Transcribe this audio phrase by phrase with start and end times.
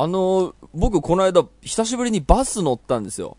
[0.00, 3.36] あの、僕この間、久しぶりにバス乗ったんですよ。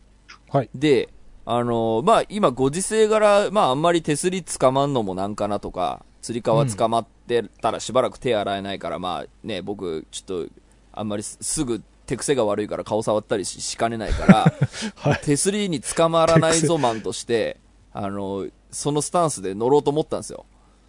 [0.49, 0.69] はい。
[0.75, 1.07] で、
[1.45, 10.53] あの、まあ、今ご時世柄、まあ、あんまり手すり捕まんのもなんかなとか、釣り革捕まってたらしばらく手洗えないから、まあ、ね、僕、ちょっと、
[10.91, 14.53] あんまりすすぐ手癖が悪いから顔触ったりししかねないから、
[14.97, 15.21] はい。
[15.23, 17.57] 手すりに捕まらないぞマンとして、
[17.93, 20.45] あの、そのスタンスで乗ろうと思ったんですよ。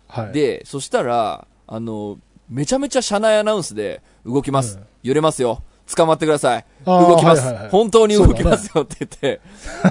[0.08, 0.32] はい。
[0.32, 2.18] で、そしたら、あの、
[2.48, 4.76] めちゃめちゃ車内アナウンスで、動きます。
[4.76, 4.84] うん。
[5.02, 5.62] 揺れますよ。
[5.94, 6.64] 捕まってください。
[6.86, 7.70] 動きます、はいはいはい。
[7.70, 9.40] 本当に動きますよって言って、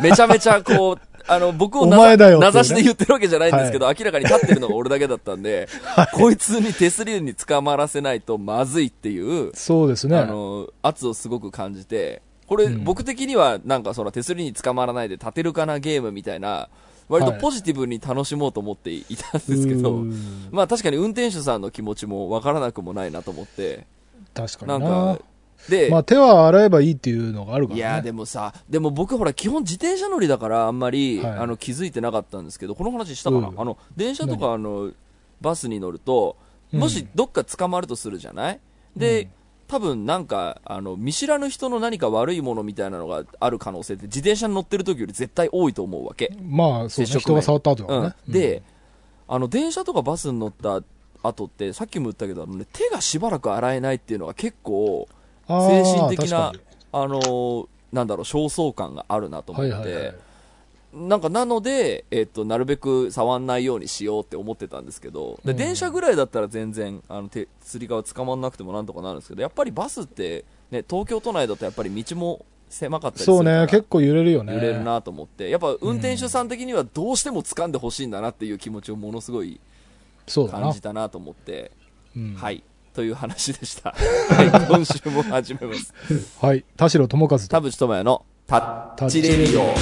[0.01, 5.67] めちゃめちゃこう、 あの、僕を名指しで言ってるわけじゃないんですけど、明らかに立ってるのが俺だけだったんで、
[6.13, 10.17] こいつに手すりに捕まらせないとまずいっていう、そうですね。
[10.17, 12.83] あの、圧をすごく感じて、これ、うん。
[12.83, 16.69] 僕的にはなんかその手すりに捕まらないで立てるかなゲームみたいな、
[17.07, 17.41] 割とはい。
[17.41, 20.47] ポジティブに楽しもうと思っていたんですけど、うーん。
[20.49, 23.85] まあ確かに運転手さんの気持ちもわからなくもないなと思って、
[24.47, 24.91] 確かなんにな。
[24.91, 25.19] か、
[25.69, 27.79] で、まあ手は洗えばいいっていうのがあるからね。
[27.79, 34.91] いやでもさ、でも僕ほら基本自転車乗りだからあんまり、はいあの気づいてなかったんですけど、この話したかな、うんあの、電車とかあの、
[35.41, 38.59] バスに乗ると、うんもしどっか捕まるとするじゃない？
[38.95, 39.29] で、うん
[39.69, 46.35] 多分なんか、あの、見知らぬ人の何か悪いものみたいなのがある可能性って自転車に乗ってる時より絶対多いと思うわけ。
[46.43, 46.89] まあ、そうね。
[46.89, 48.15] 接触面人が触った後だからね。
[48.27, 48.63] うん、で、
[49.27, 50.81] あの、電車とかバスに乗った
[51.23, 55.07] 後って、さっきも言ったけど、ね、手がしばらく洗えないっていうのは結構、
[55.47, 56.53] 精神的な
[56.91, 60.15] あのーなんだろう、焦燥感があるなと思にって、はいはいはい。
[60.93, 65.57] なんかなので、えっと、なるべく触んないようにしようって思ってたんですけど、でうん。
[65.57, 74.53] 電車ぐらいだったら全然、あの、手、釣り革捕まんなくてもなんとかなるんですけど、やっぱりバスって、ね、東京都内だとやっぱり道も狭かったりするからそうね、結構揺れるよね。
[74.53, 79.59] 揺れるなと思って、やっぱ運転手さん的にはどうしても掴んでほしいんだなっていう気持ちをものすごい
[80.49, 80.81] 感じ。
[80.81, 81.71] たなと思って、
[82.15, 82.63] うんはい、
[82.93, 83.91] という話でした。
[83.91, 85.93] はい、 今週も始めます。
[86.41, 86.65] はい。
[86.77, 87.47] 田代智和と。
[87.47, 89.73] 田淵智也のタッチレディオ。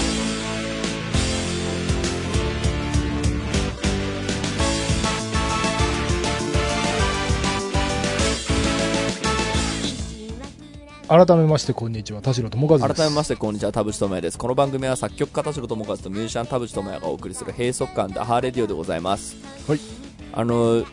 [11.07, 12.21] 改めまして、こんにちは。
[12.21, 12.93] 田代智和です。
[12.95, 19.37] 改めましてこんにちは田淵智也ですこの番組は作曲家田代智和とミュージシャン田淵智也がお送りする閉塞感ダハーレディオでございます
[19.69, 20.83] はいあの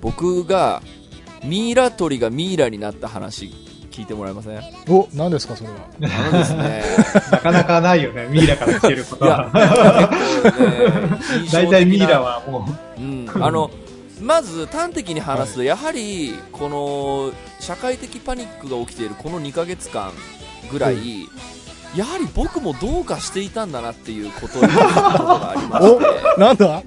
[0.00, 0.82] 僕が
[1.44, 3.52] ミイラ取りがミイラになった話
[3.90, 4.58] 聞いてもらえません？
[4.58, 5.76] あお、何ですか、それは。
[5.98, 6.82] のですね
[7.32, 9.46] なかなかないよね、ミイラから聞けることは。
[9.46, 9.52] ね
[11.52, 12.66] 大体ミイラはも
[12.96, 13.70] うん、あの
[14.20, 20.12] まず端的に話すと、やはりこの社会的パニックが起きているこの2ヶ月間
[20.70, 21.28] ぐらい、うん
[21.96, 26.40] やはり僕もどうかしていたんだなっていうことがありましおて。
[26.40, 26.82] なんだ？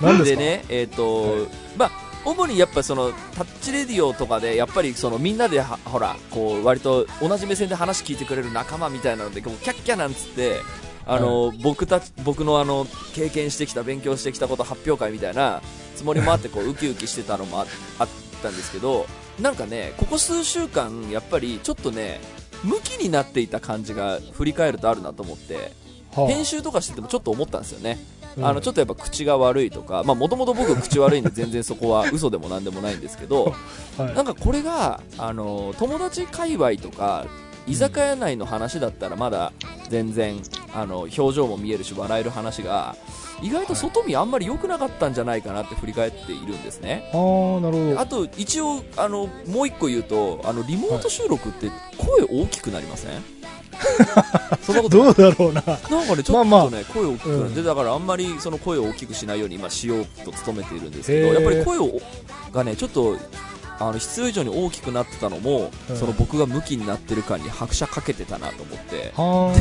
[0.00, 0.40] 何ですか？
[0.40, 1.90] ね、えっ、と、まあ、
[2.24, 10.60] 主にやっぱそのタッチレディオとかでやっぱりそのみんなではほらこう割と同じ目線で話聞いてくれる仲間みたいなのでこうキャッキャなんつって
[11.06, 12.84] あの、僕たち僕のあの
[13.14, 15.62] 経験してきた勉強してきたこと発表会みたいな
[15.94, 17.66] つもりもあってこうウキウキしてたのもあ
[18.00, 18.08] あっ
[18.42, 19.06] たんですけど
[19.40, 22.18] なんかねここ数週間やっぱりちょっとね
[22.64, 25.72] 向きになっていた感じが振り返るとあるなと思って
[26.14, 26.26] はあ。
[26.28, 27.98] 編集とかしててもちょっと思ったんですよね。
[28.36, 28.46] うん。
[28.46, 33.54] あのちょっとやっぱ口が悪いとか、もともと僕、口悪いんで全然そこは嘘でもなんでもないんですけど、
[33.98, 37.26] はいなんかこれがあの友達界隈とか、
[37.66, 39.52] 居酒屋内の話だったらまだ
[39.88, 40.40] 全然
[40.72, 42.96] あの表情も見えるし、笑える話が、
[43.42, 47.10] 意外と外見あんまり良くなかったんじゃないかなって振り返っているんですね。
[47.12, 48.00] あー、なるほど。
[48.00, 53.22] あと一応あのもう一個言うとあのリモート収録って声大きくなりません、
[54.62, 55.62] そんなことどうだろうな。
[55.62, 62.00] なんかね、ちょっとね、まあまあ声を大きくなって、うんだからあんまりその声を大きくしないように今しようと努めているんですけど、やっぱり声を
[62.52, 63.16] がね、ちょっと
[63.78, 65.96] あの必要以上に大きくなってたのも、うん。
[65.96, 69.12] その僕が向きになってる感に拍車かけてたなと思って。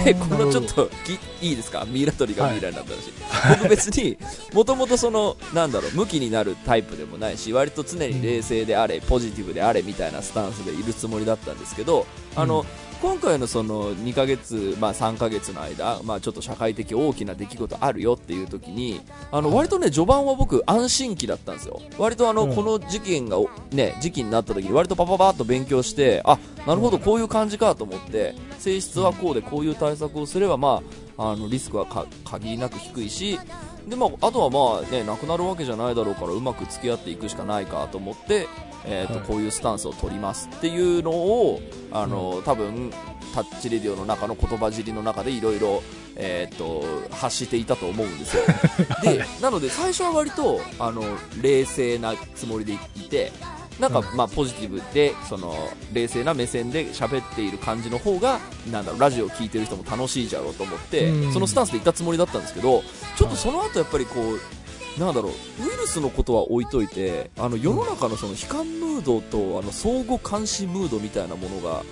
[0.05, 1.85] で、このちょっときいいですか？
[1.85, 3.11] ミイラ取りがミイラになったし、
[3.59, 4.17] 僕別に
[4.53, 12.05] もともとそのなんだろう向きになるタイプでもないし割と常に冷静であれ、ポジティブであれみたいなスタンスでいるつもりだったんですけど
[12.35, 19.01] あの、うん今回のその2ヶ月、まあ、3ヶ月の間、まあ、ちょっと社会的大きな出来事あるよっていう時に
[19.31, 21.81] あの割とね序盤は僕安心期だったんですよ。
[21.97, 22.55] 割とあの、うん。
[22.55, 30.81] この事件がおね時期になった時に割とパパパッと勉強してあなるほどこういう感じかと思って性質はこうでこういう対策をすればま
[31.17, 33.39] ああのリスクはか限りなく低いし
[33.87, 38.47] で、まあ、あとはまあねなくなるわけじゃないだろうからうまく付き合っていくしかないかと思って
[38.85, 39.27] えーとはい。
[39.27, 41.59] こういうスタンスを取りますっていうのを
[41.91, 42.91] あの、多分
[43.33, 45.83] タッチレディオの中の言葉尻の中でいろいろ
[46.17, 46.83] えーと
[47.13, 48.43] 発していたと思うんですよ。
[49.03, 51.03] でなので最初は割とあの
[51.41, 52.77] 冷静なつもりでい
[53.09, 53.31] て
[53.79, 54.17] なんか、うん。
[54.17, 55.53] まあ、ポジティブで、その、
[55.93, 58.39] 冷静な目線で喋っている感じの方が、
[58.71, 61.33] なんだろう、ラジオを聞いてる人も楽しいじゃろうと思って、うん。
[61.33, 62.83] そのスタンスで行ったつもりだったんですけど、
[63.17, 71.83] ちょっとその後やっぱりこう、なんだろう、ウイルスのことは置いといて、あの、世の中のその悲観ムードと、あの、相互監視ムードみたいなものが、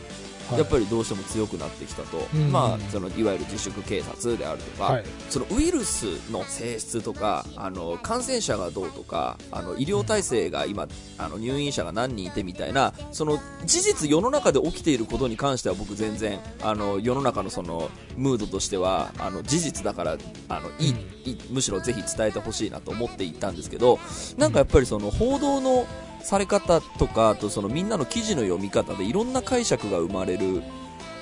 [0.49, 0.59] はい。
[0.59, 2.51] やっぱりどうしても強くなってきたと、うん。
[2.51, 5.03] まあ、そのいわゆる自粛警察であるとか、はい。
[5.29, 10.87] そのウイルスの性質とかあの感染者がどうとかあの医療体制が今
[11.17, 20.17] あの入院者が何人いてみたいなその事実世の中で起きていることに関しては僕全然あの世の中のそのムードとしてはあの事実だから
[20.49, 23.99] あのいいいいむしろぜひ伝えてほしいなと思っていたんですけど
[24.37, 25.85] なんかやっぱりその報道の
[26.23, 30.63] され方とかあとそのみんなの記事の読み方でいろんな解釈が生まれる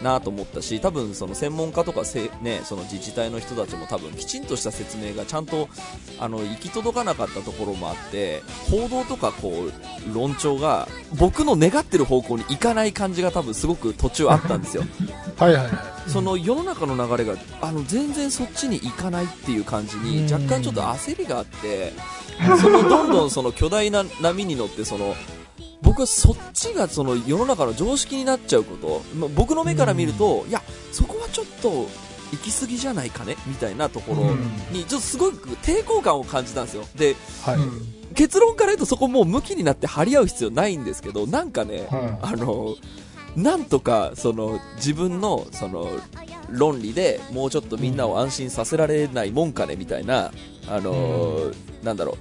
[0.02, 5.70] なと思ったし多分その専門家とかせ、ね、その自治体の人たちも多分きちんとした説明がちゃんと
[6.20, 10.88] あの行き届かなかったところもあって報道とかこう論調が
[11.18, 14.84] 僕の願ってる方向に行かない感じが多分すごく途中あったんですよ
[15.38, 15.91] はいはいはい。
[16.12, 20.34] その世の中の流れがあの全然そっちに行かないっていう感じにうん。
[20.34, 21.94] 若干ちょっと焦りがあって
[22.60, 25.16] そのどんどんその巨大な波に乗ってその
[25.82, 30.62] 僕はそっちがその世の中の常識になっちゃうこと、まあ僕の目から見ると、いや、
[30.92, 31.88] そこはちょっと
[32.32, 34.36] 行き過ぎじゃないかねみたいなところ
[34.72, 36.86] に、ちょっとすごく抵抗感を感じたんですよ。
[36.96, 37.58] で、はい。
[38.14, 42.76] 結論から言うとそこもう向きになって張り合う必要ないんですけど、なんかね、はあの、
[43.36, 45.90] なんとかその自分のその
[46.50, 50.32] 論理でもうちょっとみんなを安心させられないもんかねみたいな、
[50.68, 51.52] あの
[51.84, 52.18] なんだろう。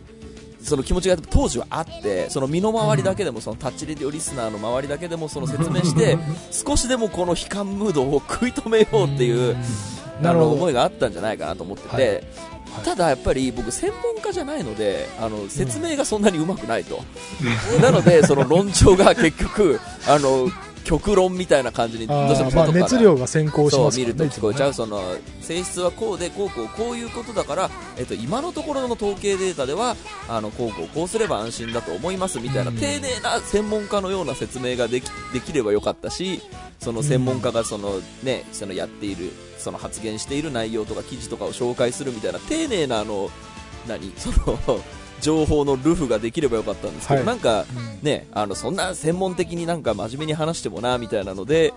[0.62, 6.18] その気持ちが当時はあってその身の回りだけでもそのタッチレディオリスナーの周りだけでもその説明して
[6.50, 10.50] 少しでもこの悲観ムードを食い止めようっていうあなるほど。
[10.50, 12.06] の思いがあったんじゃないかなと思ってて、はい。
[12.08, 12.24] はい。
[12.84, 17.00] ただやっぱり僕専門家じゃないのであの説明がそんなにうまくないと、
[17.80, 20.48] なのでその論調が結局あの
[20.84, 24.04] 極論みたいな感じにどうしてもまあ熱量が先行しますね。
[24.04, 25.02] 見ると聞こえちゃいうその
[25.40, 29.96] 性質はこうでこうこうこういうことだから、えっと、今のところの統計データでは
[30.28, 32.76] あのこうこうこうすれば安心だと思いますみたいなうん。
[32.76, 36.42] 丁寧な専門家のような説明ができできればよかったし
[36.78, 43.30] その専門家がその、ね、そのやっているその発言している内容とか記事とかを紹介するみたいな丁寧なあの
[43.86, 44.12] 何？
[44.16, 44.80] そ の
[45.20, 47.26] 情報のルフができればよかったんですけど、はい。
[47.26, 48.06] なんかうん。
[48.06, 51.72] ね、あのそんな専門的になんか真面目に話してもなみたいなので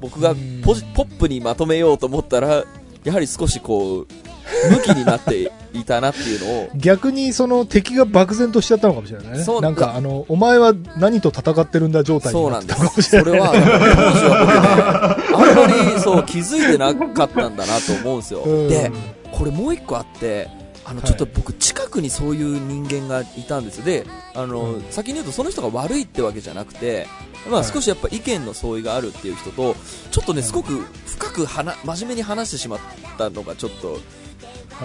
[0.00, 0.62] 僕がうん。
[0.62, 2.64] ポジポップにまとめようと思ったら
[3.04, 4.06] やはり少しこう
[4.70, 6.70] 向きになっていたなっていうのを。
[6.76, 9.44] 逆にその敵が漠然としちゃったのかもしれないね。
[9.44, 9.60] そう。
[9.60, 13.24] なんかあの、お前は何と戦ってるんだ状態にそうなんでなってたかもすしれない。
[13.24, 18.40] それは当時は僕ねあんまりそう気づいてなかったんだなと思うんですよ。
[18.40, 18.68] うん。
[18.68, 18.90] で
[19.30, 20.48] これもう一個あって
[20.88, 21.08] あのはい。
[21.08, 23.84] ちょっと僕近くにそういう人間がいたんですよ。
[23.84, 24.82] であの、うん。
[24.90, 27.06] 先に言うとその人が悪いってわけじゃなくて
[27.46, 27.64] まあ、はい。
[27.64, 29.74] 少しやっぱ意見の相違があるっていう人と
[30.10, 32.80] ちょっとねすごく深くはな真面目に話してしまっ
[33.16, 33.98] たのがちょっと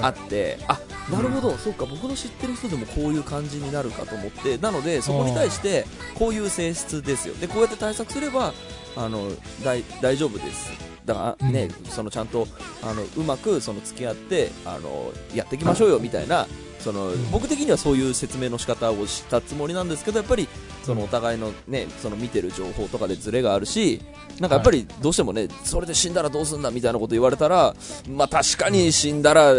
[0.01, 0.79] あって、あ
[1.11, 5.85] なるほど、そうか僕の知ってる人でもこういう感じになるかと思ってなのでそこに対して
[6.15, 7.35] こういう性質ですよ。
[7.35, 8.53] でこうやって対策すれば
[8.95, 9.29] あの
[9.63, 10.71] 大大丈夫です
[11.05, 12.47] だからね、そのちゃんと
[12.81, 16.47] あのうまくその付き合ってあのやっていきましょうよみたいな
[16.79, 17.31] そのん。
[17.31, 20.47] 僕的にはそういう説明の仕方をしたつもりなんですけどやっぱり
[20.83, 24.01] そのお互いのねその見てる情報とかでズレがあるし
[24.39, 27.75] なんかやっぱりどうしてもねそれで死んだらどうすんだみたいなこと言われたら
[28.09, 29.53] まあ確かに死んだらあ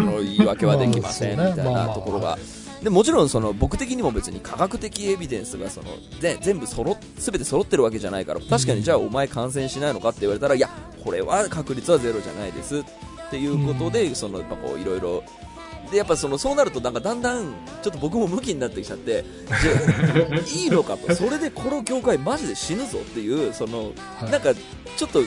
[0.00, 1.50] の言い訳はできませんまあ。
[1.50, 2.38] みたいなところが。
[2.82, 10.70] でもちろんその僕的にも別に科学的エビデンスがそので全部そろ全て揃ってるわけじゃないから確かにじゃあお前感染しないのかって言われたらいや
[11.04, 12.78] これは確率はゼロじゃないです。
[12.78, 12.82] っ
[13.30, 15.22] ていうことでそのやっぱこういろいろ。
[15.90, 21.12] でやっぱそのそうなるとなんかだんだんちょっと僕も向きになってきちゃってじゃあいいのかと。
[21.14, 24.30] それでこの業界マジで死ぬぞっていうそのはい。
[24.30, 25.20] なんかちょっと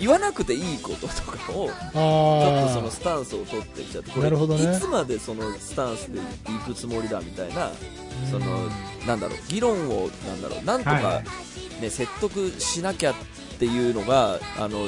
[0.00, 4.76] 言わなくていいこととかをちょっとそのあスタンスを取ってきちゃってこれね。
[4.76, 7.70] いつまでそのスタンスで行くつもりだみたいなあ。
[8.30, 8.46] その
[9.06, 11.04] なんだろう議論をなんだろうなんとかはい。
[11.04, 11.22] は
[11.78, 13.14] い、ね説得しなきゃっ
[13.58, 14.78] ていうのがあの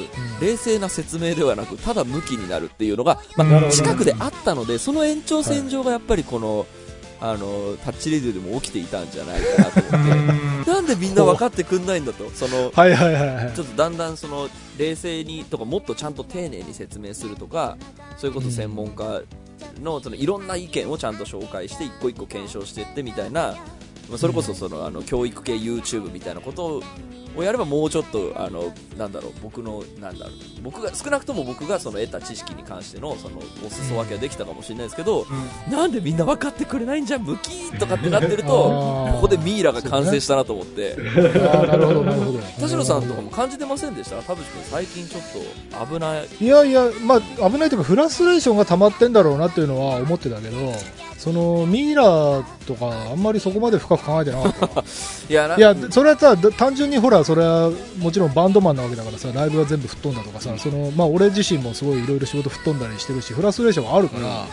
[0.41, 6.67] 冷静な説明ではなくただ向きになるっていうのが、まあ、近くであったのでその延長線上がやっぱりこの、
[7.21, 10.71] あのタッチレディオでも起きていたんじゃないかなと思って。
[10.71, 12.29] なんでみんな分かってくんないんだと。
[12.35, 13.53] そのはいはいはいはい。
[13.55, 17.77] ちょっとだんだんその冷静にとかもっとちゃんと丁寧に説明するとか
[18.17, 19.23] そういうこと専門家
[19.83, 23.57] のそのいろんな意見をちゃんと紹介して一個一個検証していってみたいなまあ
[24.17, 26.83] それこそそのあの教育系 YouTube みたいなこと
[27.37, 35.27] をやればもうちょっとあのなんだろう僕のなんだろう僕が少なくとも僕がその得た知識に関してのそのお裾分けはできたかもしれないですけど、
[35.71, 42.39] なんでみんな分かってくれないんじゃんムキーとかってなってるとここでミイラが完成したなと思って、あーなるほどなるほど。
[42.39, 44.17] 田代さんとかも感じてませんでした？
[44.23, 45.23] 田淵君最近ちょっ
[45.85, 46.27] と危ない。
[46.41, 50.57] いやいや、まあ、危ないというか、フラストレーションが溜まってんだろうなっていうのは思ってたけど、
[51.19, 52.03] そのミイラ
[52.67, 54.85] とか、あんまりそこまで深く考えてなかった。
[55.29, 64.47] いやないや、それはさ、だ単純にほら、それはもちろんバンドマンなわけだからさ、ライブは全部吹っ飛んだとかさ、そのまあ、俺自身もすごいいろいろ仕事吹っ飛んだりしてるし、フラストレーションはあるから、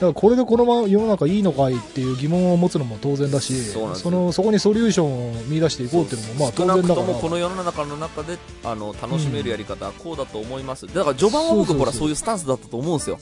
[0.00, 6.94] からこれでこのまま世の中いいのかいっていう疑問を持つのも当然だし、そのそこにソリューションを見出していこうっていうのも、まあ、当然だから。
[6.94, 13.18] ともこの世の中の中であの楽しめるやり方はこうだと思います、だから序盤は僕ほらそういうスタンスだったと思うんですよ。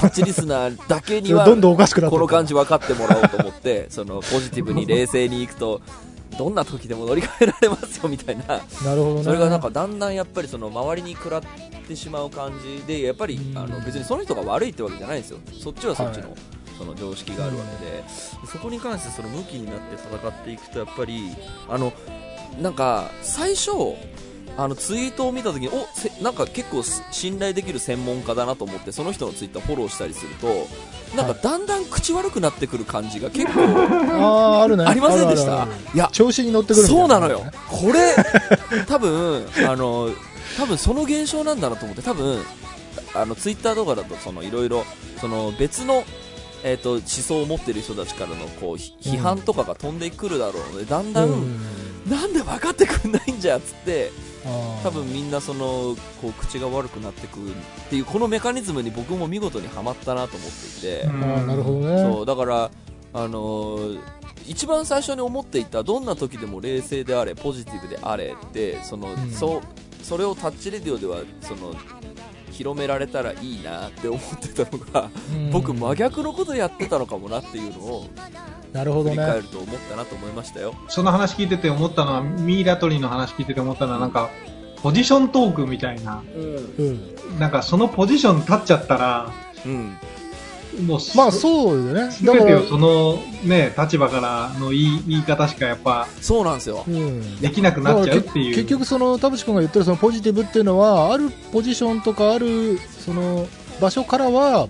[0.00, 5.80] タッチリスナーだけには どんどんおかしくなってこるの感じ分かってもらおうと思ってそのポジティブに冷静にいくと
[6.38, 8.44] どんな時でも乗り換えられますよみたいな。
[8.46, 9.24] なるほどね。
[9.24, 11.42] それがなんかだんだんやっぱりその周りに食らっ
[11.86, 13.58] てしまう感じでやっぱりうん。
[13.58, 15.38] あの別にその人が悪いってわけじゃないんですよ。
[15.60, 16.38] そっちはそっちの,、はい。
[16.78, 18.04] その常識があるわけで、
[18.50, 21.30] そこに関してその向きになって戦っていくとやっぱり
[21.68, 21.92] あの
[22.60, 23.70] なんか最初
[24.56, 30.68] あのツイートを見た時におせなんか結構す信頼できる専門家だなと思ってその人のツイッターフォローしたりすると
[31.16, 34.84] なんかだんだん口悪くなってくる感じが結構あーあるね。
[34.84, 35.66] ありませんでした？
[35.94, 38.14] いや調子に乗ってくるそうなのよ、これ、
[38.88, 40.10] 多分あの
[40.58, 42.42] 多分その現象なんだなと思って、多分
[43.14, 44.84] あのツイッターとかだとそのいろいろ
[45.20, 46.04] その別の、
[46.64, 51.60] えー、と思想を持ってる人たちからのこうひ批判とかが飛んでくるだろうので、だんだん、うん。
[52.08, 54.10] なんで分かってくんないんじゃっつって、
[54.82, 57.52] 多分みんなそのこう口が悪くなってくっ
[57.90, 61.06] ていうこのメカニズムに僕も見事にはまったなと思っていて。
[61.06, 61.98] なるほどね。
[61.98, 62.70] そうだから、
[63.12, 64.00] あのー
[64.44, 69.60] 一番最初に思っていたどんな時でも冷静であれポジティブであれってその、んそう
[70.02, 71.74] それをタッチレディオではその
[72.52, 78.06] 広められたらいいなって思ってたのが、うん僕真逆のことやってたのかもなっていうのを
[78.72, 79.16] なるほどね。
[79.16, 80.74] 振り返ると思ったなと思いましたよ。
[80.88, 84.30] その話聞いてて思ったのは、ミイラ取りの話聞いてて思ったのは、なんか、
[84.82, 87.38] ポジショントークみたいな、うん。
[87.38, 89.30] なんかそのポジション立っちゃったら、
[89.64, 89.96] うん、
[90.80, 92.10] もう、まあそうよね。
[92.10, 96.84] すだからそのね、立場からの言い言い方しかやっぱそうなんですよ。
[96.86, 97.40] うん。
[97.40, 98.54] できなくなっちゃうっていう。
[98.54, 103.46] 結局その田淵君が言ってるそのポジティブっていうのはあるポジションとかあるその
[103.80, 104.68] 場所からは。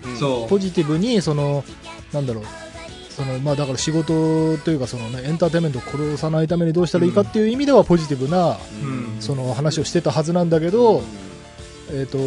[0.49, 1.63] ポジティブにその
[2.11, 2.43] なんだろう
[3.13, 11.03] そのまあだから仕事というかそのねエンターテインメントを殺さないためにどうしたらいいかっていう意味ではポジティブなうんその話をしてたはずなんだけど、
[11.91, 12.17] えっ、と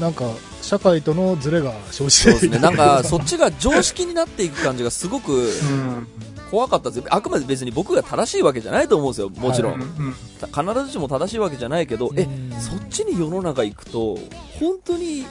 [0.00, 0.24] なんか
[0.62, 6.06] 社会とのズレが生じてそうですね、なんかそっちが常識になっていく感じがすごくうん。
[6.50, 7.02] 怖かったです。
[7.10, 10.14] あくまで別に僕が正しいわけじゃないと思うんですよ、もちろん、うんうん。
[10.14, 12.52] 必ずしも正しいわけじゃないけど、えうん。
[12.60, 14.16] そっちに世の中行くと
[14.60, 15.26] 本当に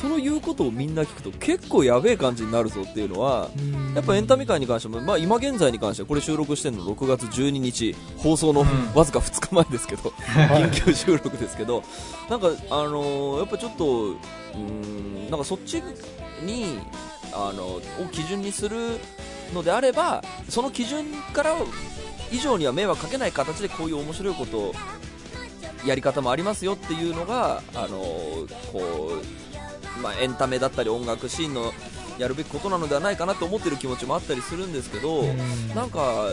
[0.00, 3.94] その言うことをみんな聞くと結構やべえ感じになるぞっていうのはうん。
[3.94, 8.94] やっぱエンタメ界に関しても、まあ、今現在に関してはこれ収録してるの6月12日放送のうん。
[8.94, 10.70] わずか2日前ですけど、 はい。
[10.70, 11.82] 緊急収録ですけど
[12.30, 15.82] なんか、あのーやっぱちょっとうーんなんかそっち
[16.44, 16.78] に
[17.32, 18.98] あのを基準にする
[19.52, 21.56] のであればその基準から
[22.30, 24.74] 以上には迷惑かけない形でこういう面白いことを
[25.84, 27.98] やり方もありますよっていうのが、あの
[28.72, 29.47] こう
[30.02, 31.72] まあ、エンタメだったり音楽シーンの
[32.18, 35.68] やるべきことなのではないかなと思ってる気持ちもあったりするんですけど、うん。
[35.74, 36.26] なんか、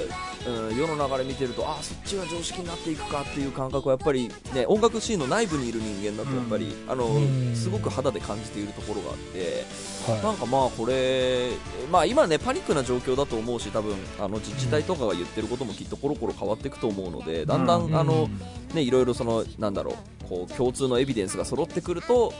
[0.47, 7.55] うん、世の流れ見てるとあそっちが常識になっていくかっていう感覚はやっぱり、ね、音楽シーンの内部にいる人間だとやっぱり、あのうん。
[7.55, 9.65] すごく肌で感じているところがあって。
[10.11, 11.49] はなんかまあこれ、
[11.91, 18.29] まあ、今ねパニックな状況だと思うし多分あの自治体とかが言ってることもきっとコロコロ変わっていくと思うのでだんだんあの
[18.73, 22.33] ね、いろいろそのなんだろうこう共通のエビデンスが揃ってくると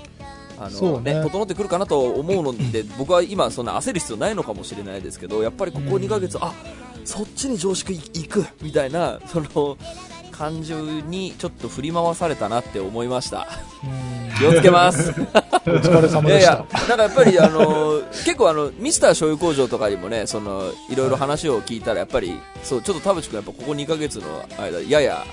[0.60, 1.14] あの、ね。
[1.16, 6.54] ね整ってくるかなと思うので 僕は今そんな焦る必要ないのかもしれないですけどやっぱりここ2ヶ月、あ
[7.04, 9.78] そっちに常識いくみたいな その
[10.32, 13.48] 感情にちょっと振り回されたなって思いました。
[13.84, 14.16] うん。
[14.38, 15.12] 気をつけます。
[15.66, 16.20] お疲れ様でした。
[16.22, 24.26] いやいや、なんかやっぱり、あの結構あの、ミスター醤油工場とかにもね、その、いろいろ話を聞いたら、やっぱり、そう、ちょっと田淵君、やっぱここ2ヶ月の
[24.58, 25.26] 間、やや、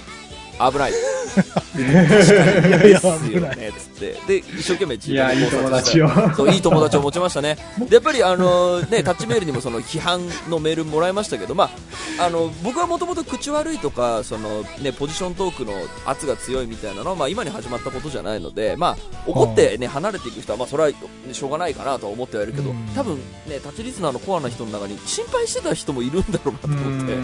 [0.71, 0.93] 危ない。
[1.35, 4.17] 確かに、やでつって。
[4.27, 6.09] で、一生懸命いや、いい友達を。
[6.35, 7.57] そう、いい友達を持ちましたね。
[7.79, 11.71] で、やっぱり、 あのね、タッチメールにもその批判のメールもらいましたけど、ま
[12.19, 15.73] あ、あの、僕はもともと口悪いとか、その、ね、ポジショントークの
[16.05, 20.95] 圧が強いみたいなのは、まあ、今に始まったことじゃないので、まあ、怒ってね、離れていく人は、まあ、それは、ね、
[21.33, 23.17] しょうがないかなとは思ってはいるけどうん、多分、
[23.47, 27.15] ね、タッチリスナーのコアな人の中に心配してた人もいるんだろうなと思って、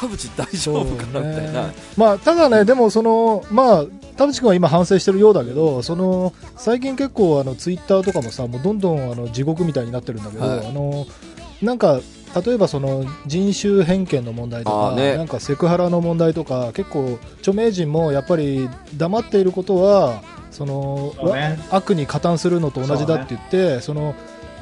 [0.00, 1.72] 田淵大丈夫かなみたいな。
[1.96, 3.84] まあ、ただね、でももそのまあ
[4.16, 10.66] 田淵君は今反省してるようだけどその最近結構あのツイッターとかもさもうどんどんあの地獄みたいになってるんだけど、はい。
[10.66, 11.06] あの
[11.62, 12.00] なんか
[12.44, 21.14] 例えばその人種偏見の問題とか、なんかセクハラの問題とか結構著名人もやっぱり黙っていることはその
[21.70, 24.14] 悪に加担するのと同じだって言ってその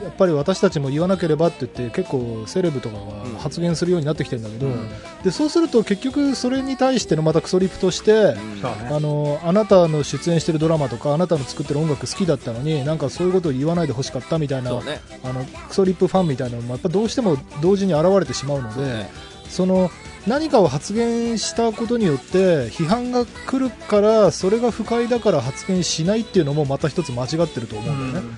[0.03, 4.89] やっぱり私たちも言わなければって言って結構セレブとかうんが発言するようになってきてるんだけど、うん。
[5.23, 15.01] でそうすると結局それに対してのまたクソリプとして、うんあのあなたの出演してるドラマとかあなたの作ってる音楽好きだったのになんかそういうことを言わないでほしかったみたいな、ね。
[15.23, 19.91] あのクソリップファンみたいなのもやっぱどうしても同時に現れてしまうので、ねその
[20.27, 28.31] 何かを発言したことによって批判が来るからそれが不快だから発言しないっていうのもまた一つ間違ってると思うんだよね、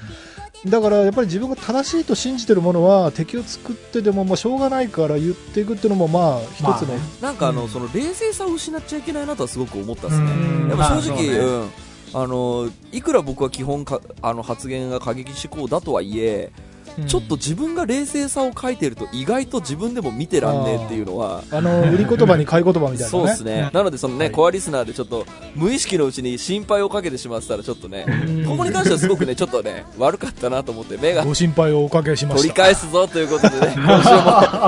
[0.64, 10.26] だからやっぱり自分が正しいと信じてるものは敵を作ってでもまあしょうがないから言っていくっていうのもまあ一つの、まあねなんかあの、うんその冷静さを失っちゃいけないなとはすごく思ったですね。
[10.26, 11.71] うんやっぱ正直、まあうん。
[12.14, 16.52] あの、いくら僕は基本か、あの発言が過激思考だとはいえ、
[16.99, 17.06] うん。
[17.06, 23.08] ちょっと自分が冷静さを書いてると意外と自分でも見てらんねえっていうのは、あの売り言葉に買い言葉みたいなね。
[23.08, 23.70] そうですね。
[23.72, 34.20] なのでそのね、はいコアリスナーでちょっと無意識のうちに心配をかけてしまってたらちょっとね、うんここに関してはすごくね、ちょっとね、悪かったなと思って目がご心配をおかけしま取りした返すぞということでね、今週も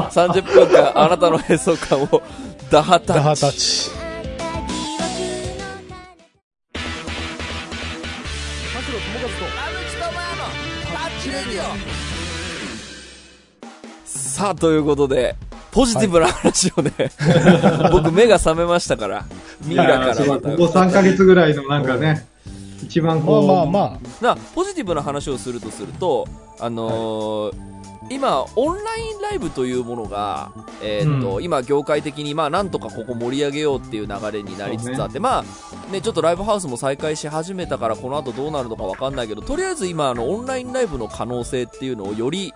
[0.10, 2.22] 30分間あなたの閉塞感を
[2.70, 4.03] ダハタダハッチ。
[14.34, 15.36] さあ、ということで、
[15.70, 16.90] ポジティブな話をね、
[17.92, 19.24] 僕目が覚めましたから、
[19.64, 20.50] ミイラからまた。
[20.50, 22.26] ここ3ヶ月ぐらいのなんかね、
[22.82, 26.26] 一番まあこう、まあまなポジティブな話をするとすると、
[26.58, 27.73] あのー
[28.10, 42.52] 今、オンラインライブというものが、えーっとう今、業界的に、まあ、なんとかここ盛り上げようっていう流れになりつつあって、まあね、ちょっとライブハウスも再開し始めたから、この後どうなるのかわかんないけど、とりあえず今、あのオンラインライブの可能性っていうのをより、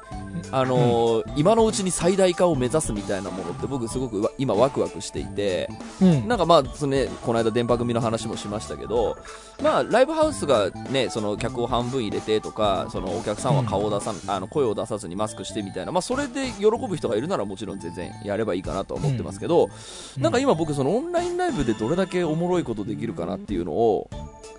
[0.53, 5.69] あのー今のうちに最大化を目指すみたいなものって、僕、すごくわ今、ワクワクしていて。
[6.01, 6.29] あうん。
[6.29, 9.17] なんかまあ、そのね、この間電波組の話もしましたけど、
[9.63, 19.69] まあ、ライブハウスがね、その客を半分入れてとか、そのお客さんは顔を出さ、あの声を出さずにマスクしてみたいな、まあ、それで喜ぶ人がいるならもちろん全然やればいいかなとは思ってますけど、
[20.17, 20.23] うん。
[20.23, 24.11] なんか今僕そのオンラインライブでどれだけおもろいことできるかなっていうのを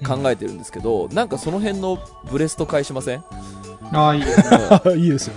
[0.08, 2.00] 考えてるんですけど、なんかその辺の
[2.32, 3.24] ブレスト返しません？
[3.92, 4.96] ああ、いいですね。
[4.98, 5.34] いいですよ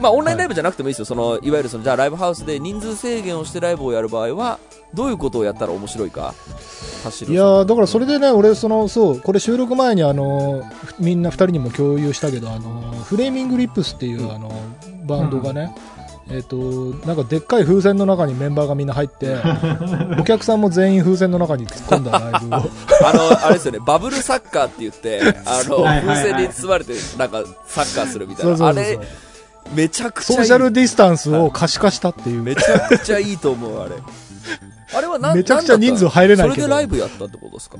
[0.00, 1.04] まあ、オンラインライブじゃなくてもいいですよ。
[1.04, 4.58] その、いわゆるその、じゃあライブハウスで人数制限をしてライブをやる場合は、
[4.94, 6.34] どういうことをやったら面白いか
[7.32, 14.50] いやーだからそれでね、俺その、そう、これ収録前にあのふみんな2人にも共有したけど、あのフレーミングリップスっていう、あの
[15.04, 15.74] バンドがね、
[16.34, 16.56] えっと
[17.06, 19.36] なんかでっかい風船の中にメンバーがみんな入って、
[20.18, 22.58] お客さんも全員風船の中に突っ込んだライブを、
[23.04, 28.56] あの、あれですよね、バブルサッカーって言って、あの、風船に包まれて、なんか、サッカーするみたいな。
[28.56, 28.98] そうそうそうあれ、
[29.74, 30.36] めちゃくちゃいい。
[30.38, 33.96] ソーシャルディスタンスを可視化したっていう、めちゃくちゃいいと思う、あれ。
[34.94, 36.54] あれはなめちゃくちゃ人数入れないけど。
[36.54, 37.76] それでライブやったってことですか？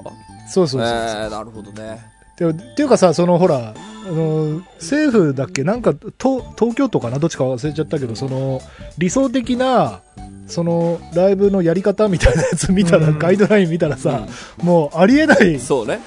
[0.52, 2.11] そうそうそうそう、えー、なるほどね。
[2.42, 3.74] でっていうかさ、そのほら、
[4.04, 8.60] あの政府だっけ、なんか東東京都かな、どっちか忘れちゃったけど、その
[8.98, 10.00] 理想的な
[10.46, 13.18] そのライブのやり方みたいなやつ見たら、うん。
[13.18, 14.26] ガイドライン見たらさ、
[14.62, 15.58] もうありえない。
[15.60, 16.00] そうね。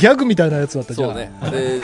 [0.00, 1.10] ギャグみたいなやつだったじゃん。
[1.10, 1.30] そうね。
[1.50, 1.80] で、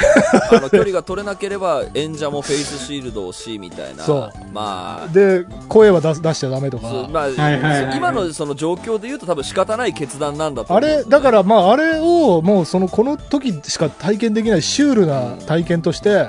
[0.50, 4.04] あの、 距離が取れなければ、演者もフェイスシールドをし、みたいな。
[4.04, 6.88] そうまあ、で、声は出す出しちゃダメとか。
[6.88, 16.28] そうまあ、はいはいはい今のその状況で言うと多分仕方ない決断なんだとあ思うれ、だからまあ、あれをもうその、この時しか体験できないシュールな体験として、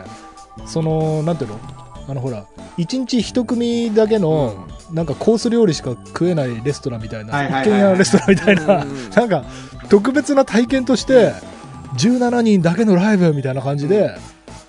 [0.65, 1.59] その、なんていうの？
[2.09, 2.45] あのほら、
[2.77, 9.43] 一日一組だけの、なんかコース料理しか食えないレストランみたいな、一軒家レストランみたいな、うんなんか
[9.89, 11.33] 特別な体験として、
[11.95, 14.09] 17人だけのライブみたいな感じで、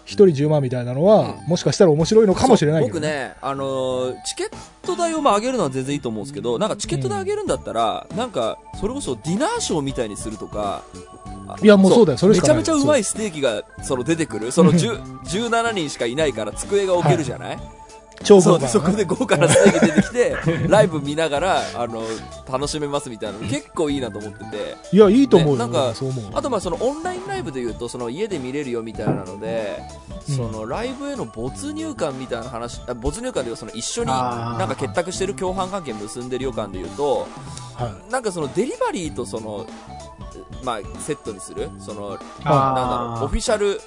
[0.07, 4.51] 1人10万みたいなのは、もしかしたら面白いのかもしれないけど、僕ね、あのーチケッ
[4.83, 10.83] ト代をまあ上げるのは全然いいと思うんですけど、なんかチケット代上げるんだったら、なんか、それこそディナーショーみたいにするとか、
[11.47, 12.19] あいやもうそうだよ。
[12.19, 12.57] それしかない。
[12.59, 17.59] めちゃめちゃうまいステーキがその出てくる、その10 17人しかいないから机が置けるじゃない、
[18.25, 20.37] 超豪華なそこで豪華なステーキ出てきて、
[20.69, 22.03] ライブ見ながら、あの、
[22.51, 26.25] 楽しめますみたいなの結構いいなと思ってて、いや、いいと思うよ、ねなんかそう思う。
[26.35, 29.83] あとまあそのオンラインライブで言うとその家で見れるよみたいなので、
[30.29, 30.37] うん。
[30.37, 37.27] そのライブへの没入感みたいな話あ没入感でいうとその一緒になんか結託してる共犯関係結んでる予感で言うと
[37.77, 39.65] はなんかそのデリバリーとその
[40.63, 41.71] まあセットにする？
[41.79, 43.81] そのなんだろうオフィシャル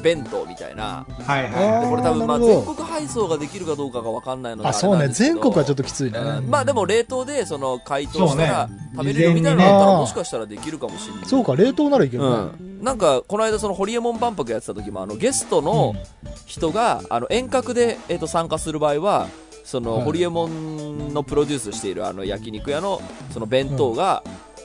[0.00, 1.04] 弁当みたいな。
[1.26, 1.80] はいはいはい。
[1.82, 5.08] でこれ多分まあ全国配送ができるかどうかがわかんないのであ、そうね。
[5.08, 6.20] 全国はちょっとときついね。
[6.46, 11.24] まあでも冷凍でその解凍したら食べれるみたいなのだったらもしかしたらできるかもしれない。
[11.24, 12.28] そうか、冷凍ならいけるね。
[12.28, 15.94] うん、なんかこの間そのホリエモン万博やってた時もあのゲストの
[16.46, 19.28] 人が、あの遠隔で、えー、と参加する場合は
[19.64, 24.22] その、はいホリエモンのプロデュースしているあの焼肉屋のその弁当が、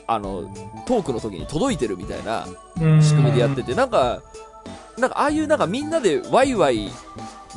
[0.07, 0.53] あの
[0.85, 2.47] トークの時に届いてるみたいな
[2.79, 4.21] うん仕組みでやっててなんか
[4.97, 6.89] なんかああいうなんかみんなでワイワイ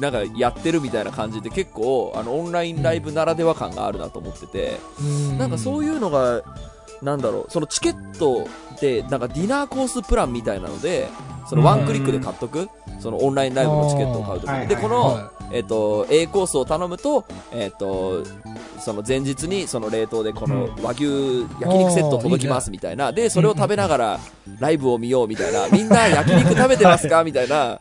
[0.01, 5.39] なんかやってるみたいな感じで結構あのオンラインライブならでは感があるなと思ってて、うん。
[5.39, 6.43] なんかそういうのが、
[7.03, 8.47] なんだろう、そのチケット
[8.81, 11.09] で、なんかディナーコースプランみたいなので、
[11.49, 12.69] そのワンクリックで買っとく、
[13.01, 14.67] そのオンラインライブのチケットを買うときに。
[14.67, 18.23] で、この、はえっ、と、A コースを頼むと、えっ、と、
[18.79, 23.13] その前日にその冷凍でこの和牛焼肉セット届きますみたいな。
[23.13, 24.21] で、それを食べながら
[24.61, 25.69] ライブを見ようみたいな。
[25.69, 27.25] みんな焼肉食べてますか？
[27.25, 27.79] みたいな。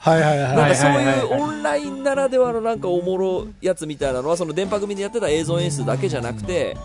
[0.56, 6.78] なんかそういうオンラインならではのなんかおもろやつみたいなのはその電波組でやってた映像演出だけじゃなくて、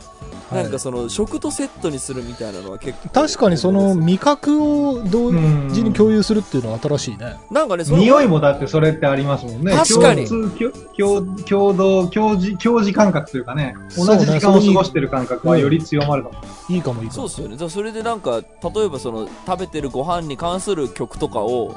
[0.53, 7.37] はいなんかその食とセットにするみたいなのは結構確かにその味覚を同時に共有するっていうのは新しいね。
[7.51, 9.73] なんかねそれ匂いもだってそれってありますもんね。
[9.73, 10.57] 確かに共通、
[10.97, 16.35] 共共共同、共時、共時感覚というかね、同じ時間を過ごしてる感覚はより強まるかも。
[16.69, 17.23] いいかもいいかも。
[17.23, 21.77] そうですよねだからそれでなんか例えばその食べてるご飯に関する曲とかを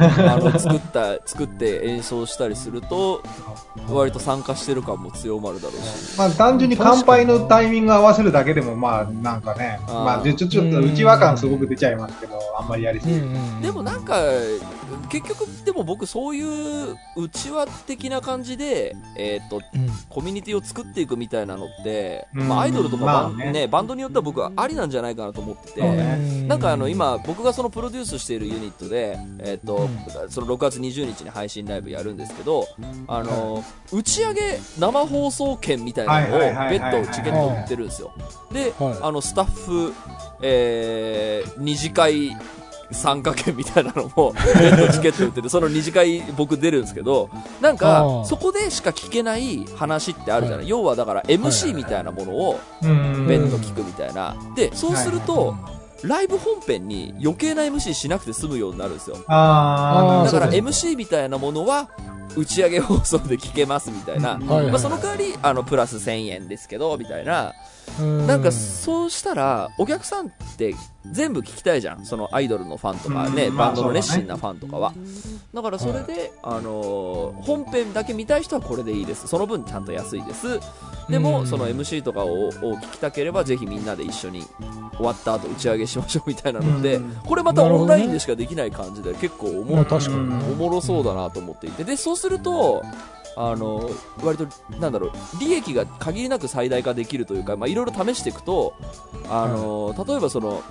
[0.00, 3.22] あの作った作って演奏したりすると
[3.88, 6.18] 割と参加してる感も強まるだろうし。
[6.18, 14.20] まあ単純に乾杯のタイミング合わせるだけでもまあなんかね、まあちょちょっと内輪感すごく出ちゃいますけど、あんまりやりすうんぎでもなんか
[15.08, 19.88] 結局でも僕そういう内輪的な感じでえっ、とうん。
[20.08, 22.48] コミュニティを作っていくみたいなのって、うん。
[22.48, 23.52] まあ、アイドルとかバン,、まあね。
[23.52, 29.88] ね、バンドによっては僕はありなんじゃないかなと思ってて、ねなんかあの今、僕がそのプロデュースしているユニットで、えっとう
[30.30, 32.66] その6月20日に配信ライブやるんですけど、
[33.06, 36.38] あの打ち上げ生放送券みたいなのを
[36.70, 38.12] 別途チケット売ってるんですよ。
[38.52, 38.98] で、はい。
[39.02, 39.92] あのスタッフ、
[40.42, 42.36] えー二次会
[42.90, 47.28] 参加券みたいなのも 別途チケット売ってて、その二次会僕出るんですけど、
[47.60, 50.68] なんあかーそこでしか聞けない話ってあるじゃない。
[50.68, 53.26] 要はだから MC みたいなものをうん。
[53.28, 54.34] 別途聞くみたいな。
[54.54, 55.54] で、そうすると、
[56.04, 59.16] ライブ本編に余計な MC しなくて済むようになるんですよ。
[59.26, 61.88] ああ、だから MC みたいなものは
[62.36, 64.38] 打ち上げ放送で聞けますみたいな。
[64.38, 67.54] まあ、その代わり、あの、プラス1000円ですけど、みたいな。
[68.00, 70.74] うんなんか、そうしたら、お客さんって
[71.12, 72.04] 全部聞きたいじゃん。
[72.04, 74.92] そのアイドルのファンとかね、バンドの熱心なファンとかは。
[75.54, 79.26] だからそれで、あのー本編だけ見たい人はこれでいいです。
[79.28, 80.60] その分ちゃんと安いです。
[81.08, 84.42] でも、うんその MC とかをを聞きたければ、ぜひみんなで一緒に
[84.96, 89.46] 終わった後打ち上げしましょうみたいなので、うんこれまたオンラインでしかできない感じで結構。
[89.48, 92.82] おもろそうだなと思っていて、で、そうすると、
[93.36, 93.90] あの、
[94.22, 94.46] 割と、
[94.78, 98.74] なんだろう、利益が限りなく最大化できるというか、まあ、いろいろ試していくと、
[99.28, 100.62] あの、例えばその、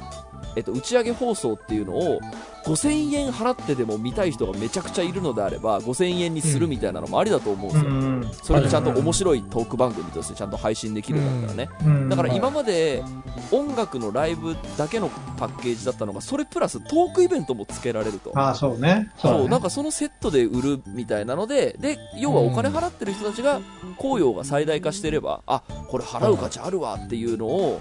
[0.56, 2.20] えっと、打ち上げ放送っていうのを、
[2.68, 7.92] 5000円払ってでも見たい人がめちゃくちゃいるのであれば、5000円にするみたいなのもありだと思うんですよ。
[7.92, 8.08] うん
[8.44, 11.70] それでちゃんと面白いトーク番組としてちゃんと配信できるんだったらね。
[11.86, 13.04] うんだから今まで
[13.52, 18.32] 音楽のライブだけのパッケージだったのが、それプラストークイベントもつけられると。
[18.36, 19.12] ああ、そうね。
[19.18, 23.62] そう、ねなんかそのセットで売るみたいなので、で、要はお金払ってる人たちが、
[23.98, 27.80] 紅葉が最大化してれば、あ、これ払う価値あるわっていうのを、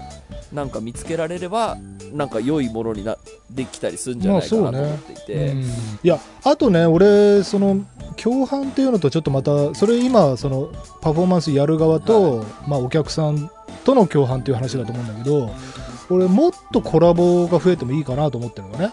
[0.53, 1.77] なんか見つけられれば、
[2.13, 3.17] なんか良いものにな、
[3.49, 5.33] できたりするんじゃないかなと思っていて。
[5.33, 5.61] うん。
[5.61, 5.65] い
[6.03, 7.85] やあとね俺その
[8.15, 13.49] 共犯っていうのとちょっとまたそれ今そのパフォーマンスやる側と、まあ、お客さん
[13.83, 15.51] との共犯っていう話だと思うんだけど
[16.09, 18.91] 俺もっとコラボが増えてもいいかなと思ってるのね。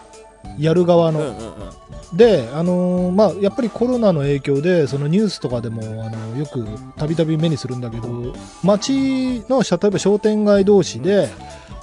[0.59, 2.17] やる側の、うんうんうん。
[2.17, 11.29] で、あのーまあ、やっぱりコロナの影響でそのニュースとかでも、あのよくたびたび目にするんだけど街の例えば商店街同士で、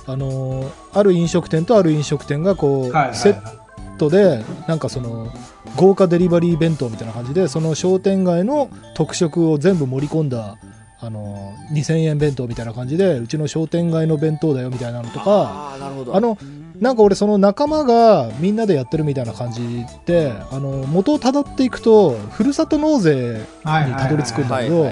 [0.06, 3.14] あのーある飲食店とある飲食店がこう、はいはいはい。
[3.16, 3.61] セッ
[4.02, 5.32] トでなんかその
[5.76, 10.58] 豪華デリバリー弁当みたいな感じでその商店街の特色を全部盛り込んだ、
[10.98, 15.74] あのー2000円弁当みたいな感じでうちの商店街の弁当だよみたいなのとか。
[16.12, 16.36] あの
[16.82, 24.90] なんか俺その仲間がみんなでやってるみたいな感じであの元をたどっていくとふるさと納税にたどり着くんだけど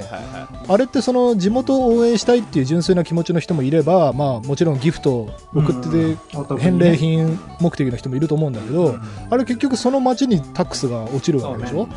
[0.69, 8.95] あれってその地元を応援したいっていう純粋な気持ちの人もいれば、まあ、もちろんギフトを送ってて返礼品目的の人もいると思うんだけど、
[9.29, 11.89] あれ結局その町にタックスが落ちるわけでしょ、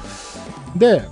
[0.76, 1.04] で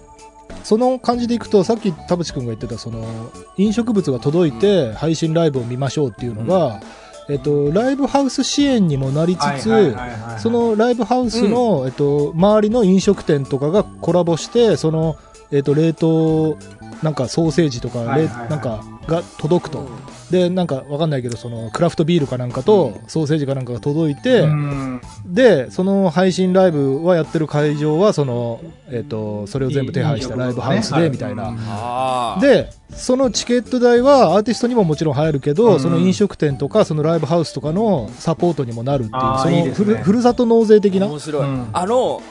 [0.63, 6.81] その感じでいくとさっき田淵君が言ってたその飲食物が届いて配信ライブを見ましょうっていうのが、
[7.29, 9.95] えっと、ライブハウス支援にもなりつつ、
[10.39, 15.17] そのライブハウスの、えっと、周りの飲食店とかがコラボして、その、
[15.51, 16.57] えっと、冷凍、
[17.03, 18.49] なんかソーセージとか、冷はいはいはい。
[18.49, 19.89] なんかが届くと。
[20.29, 32.37] で、なんかわかんないけど、そのクラフトビールかなんかとソーセージかなんかが届いて、うんで、その配信ライブはやってる会場は、その、えっと、それを全部手配したライブハウスで、みたいな。
[32.41, 41.07] で、そのチケット代はアーティストにももちろん入るけど、うんその飲食店とか、そのライブハウスとかのサポートにもなるっていう、そのいいですねふるふるさと納税的な。
[41.07, 42.21] 面白い、うんあの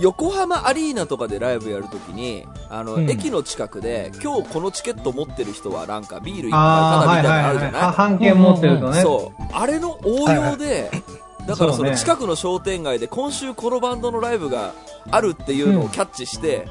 [0.00, 3.10] 横浜アリーナとかでライブやるときにあの、うん。
[3.10, 7.52] 駅の近くで今日このチケット持ってる人はなんかビール一杯ああ、タダみたいなのあ。
[7.52, 9.02] るじゃない、半券持ってるとね。
[9.02, 9.42] そう。
[9.52, 10.90] あれの応用で、
[11.46, 14.74] だからその近くの商店街で今週このバンドのライブが
[15.10, 16.68] あるっていうのをキャッチして、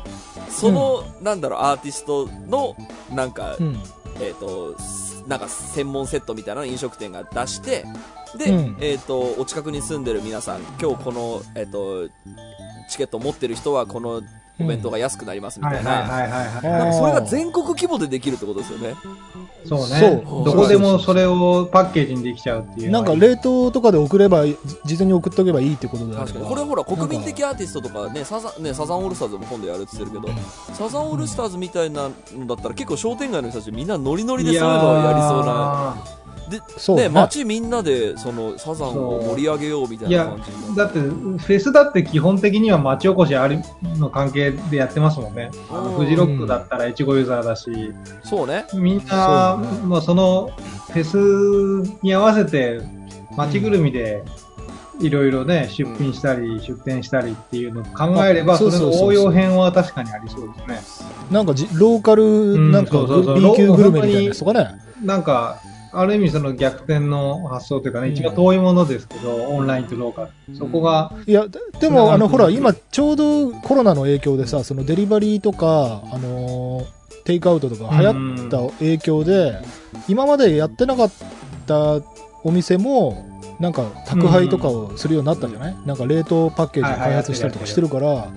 [0.49, 2.75] その、なんだろうアーティストの
[3.11, 3.79] なんか、うん。
[4.19, 7.85] えっ、と、すなんか専門セットみたいな飲食店が出して、
[8.37, 8.77] で、うん。
[8.79, 12.07] えっ、と、お近くに住んでる皆さん、今日この、えっ、と、
[12.91, 14.21] チケット持ってる人はこの
[14.59, 16.93] お弁当が安くなりますみたいな。
[16.93, 18.95] それが全国規模でできるってことですよね。
[19.65, 20.21] そうね。
[20.25, 22.91] そうどこでもそれをパッケージにできちゃうっていう。
[22.91, 26.49] なんか冷凍とかで送れば、事前に送っておけばいいってことであれば確かに。
[26.49, 30.33] これほら、国民的アーティストとかね、サザン、ね、サザンオールスターズも今度やるって言ってるけど、
[30.73, 36.20] サザンオールスターズみたいなのだったら結構商店街の人たちみんなノリノリでそういうのをやりそうな。
[36.51, 37.09] で、ね、そうね。
[37.09, 43.59] 街みんなで、その、サザンを盛り上げようみたいな感じに、だって、フェスだって基本的には町おこしあり
[43.97, 45.49] の関係でやってますもんね。
[45.97, 48.65] フジロックだったら越後ユーザーだし、そうね。
[48.73, 49.87] みんな、そうね。
[49.87, 50.51] まあその
[50.91, 52.81] フェスに合わせて
[53.35, 54.23] 街ぐるみで
[55.01, 61.11] いろいろね、出品したり、出店したりっていうのを考えれば、あそれの応用編は確かにありそうですね。
[61.31, 62.97] なんかじローカル、んなんか
[63.35, 64.67] B 級グルメみたいなやつとかね。
[65.01, 65.59] なんか、
[65.93, 68.13] ある意味その逆転の発想というかね、うん。
[68.13, 70.55] 一番遠いものですけど、オンラインとローカル。
[70.55, 79.61] そこが、いや、ででも、あの、ほら、うん今、ちょうどコロナの影響でさ、そのデリバリーとか、あのーテイクアウトとか流行った影響で、
[80.07, 81.11] 今までやってなかっ
[81.67, 82.01] た
[82.43, 83.27] お店も、
[83.59, 88.27] なんか宅配とかをするようになったじゃない、なんか冷凍パッケージを開発したりとかしてるから、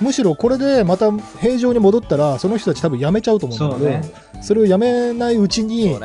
[0.00, 4.06] むしろこれでまた平常に戻ったら、その人たち多分やめちゃうと思うんだけ
[4.38, 5.96] ど、それをやめないうちに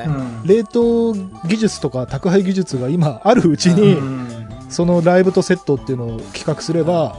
[0.46, 4.28] 冷凍技術とか宅配技術が今あるうちに、うん。
[4.70, 7.18] そのライブとセットっていうのを企画すれば、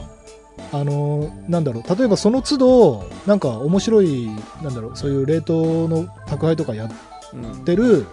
[0.71, 4.29] あのなんだろう例えばその都度なんか面白い
[4.61, 6.89] なんだろうそういう冷凍の宅配とかやっ
[7.33, 7.65] うん。
[7.65, 8.07] てる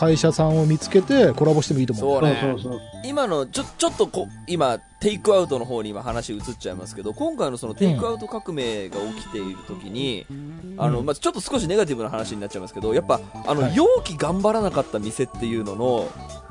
[0.00, 2.38] 会社さんを見つけてコラボしてもいいと思うそうね。
[2.40, 2.80] そうそうそう。
[3.04, 10.24] 今の、ちょ、ちょっとこ、今、テイクアウトの方に今話移っちゃいますけど、今回のそのテイクアウト革命が起きている時に、
[10.78, 13.76] あの、まあ、ちょっと少しネガティブな話になっちゃいますけど、やっぱ、あの、はい。
[13.76, 16.08] 容器頑張らなかった店っていうのの、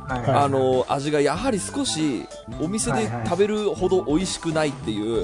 [0.10, 2.26] あの、味がやはり少し、
[2.60, 5.24] お店で食べるほど美味しくないっていう、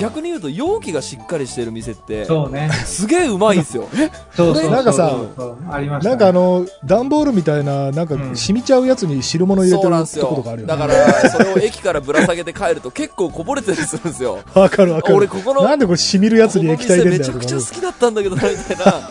[0.00, 2.70] 逆に言うと容器がしっかりしてる店って、そうね。
[2.84, 3.88] すげえうまいんですよ。
[3.94, 4.70] え そうそうそう。
[4.70, 6.16] なんかさそうそうありましたね。
[6.16, 14.38] なんかあの段ボールみたいななんかうん染みちゃうやつに汁物入れてるとですよころがあるよねだから、それを駅からぶら下げて帰ると結構こぼれてたりするんですよ。
[14.54, 19.10] わかるわかる俺ここの、なんでこれ染みるやつに液体この出んだよ店めちゃくちゃ好きだったんだけどな、みたいな。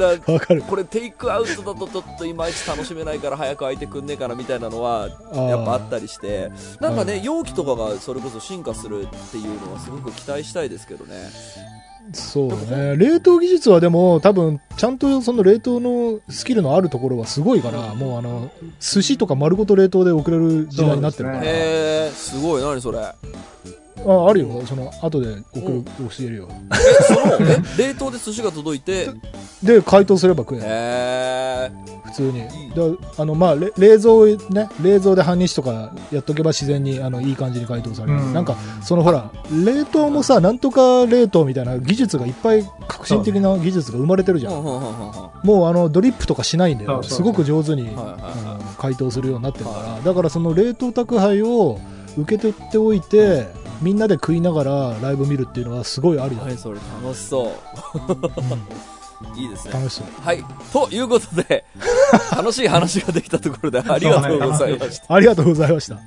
[0.00, 0.62] だかる。
[0.62, 6.50] これテイクアウトだとちょっといまいち楽しめないから早く開いてくんねえかなみたいなのはやっぱあったりして。
[6.80, 11.30] なんかね、うん容器とかがそれこそ進化するっていうのはすごく期待したいですけどね。
[12.12, 12.96] そうね。
[12.96, 21.46] 冷凍技術はでも多分ちゃんとその冷凍のスキルのあるところはすごいからもうあの寿司とか丸ごと冷凍で送れる時代になってるから、ね。
[21.46, 21.50] へ
[22.08, 22.62] えすごい。
[22.62, 22.98] 何それ
[24.06, 24.62] ああるよ。
[24.66, 26.48] その後で送る教えるよ。
[26.72, 29.08] えそのえ 冷凍で寿司が届いて？
[29.62, 30.64] で解凍すれば食える。
[30.64, 31.70] へえ
[32.06, 32.40] 普通に。
[32.40, 38.32] だあの、まあ、れ冷蔵ね冷蔵で半日とかやっとけば自然にあのいい感じに解凍される、うん。
[38.32, 39.30] なんかそのほら
[39.64, 46.90] 冷凍もさなんとか冷凍みたいな技術がいっぱい革新的な技術が生まれてるじゃん、もうあのドリップとかしないんだよ。
[46.94, 47.10] そうそう。
[47.10, 48.14] そうすごく上手に、はいはいはい。
[48.22, 51.78] あの解凍するようになってるから、だからその冷凍宅配を
[52.18, 53.48] 受け取っておいて
[53.80, 57.50] みんなで食いながらライブ見るっていうのはすごいありだ、はいそれ楽しそう。
[57.98, 58.90] うん
[59.36, 59.74] いいですね。
[59.74, 60.06] 楽しそう。
[60.22, 61.64] はいということで
[62.32, 65.04] 楽しい話ができたところでありがとうございました。
[65.14, 65.98] ありがとうございました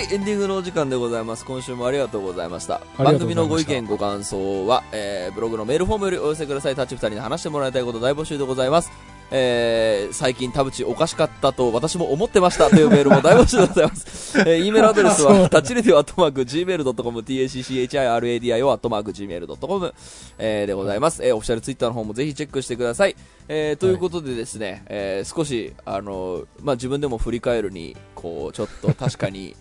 [0.00, 1.44] はい、エンディングのお時間でございます。
[1.44, 2.76] 今週もありがとうございました。
[2.76, 6.74] ありがとうございました番組のご意見、ご感想は、えー、ブログのメールフォームよりお寄せください。
[6.74, 8.90] タッチ2人に話してもらいたいこと大募集でございます。
[9.30, 14.38] えー最近田淵おかしかったと私も思ってましたというメールも大募集でございます。
[14.40, 19.94] えー、E メールアドレスは、タッチレディオアットマーク Gmail.com、tacchiradio アットマーク Gmail.com、
[20.38, 21.24] えーでございます。
[21.24, 23.16] えーオフィシャルツイッターの方もぜひチェックしてください。
[23.48, 29.54] えーということでですね、えー少し、あのまあ、自分でも振り返るに、こう、ちょっと確かに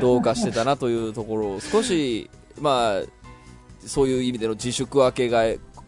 [0.00, 3.02] どうかしてたなというところを少し、まあ、
[3.86, 5.44] そういう意味での自粛明けが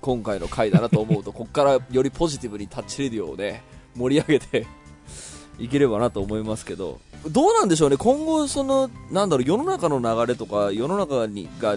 [0.06, 3.64] 今回の回だなと思うと、ここからよりポジティブにタッチレディオをね、
[3.96, 4.64] 盛り上げて
[5.58, 11.76] いければなと思いますけど、どうなんでしょうね、今後、その、なんだろう、世の中の流れとか、世の中にが